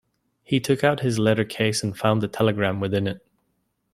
[0.43, 3.23] He took out his letter-case and found the telegram within it.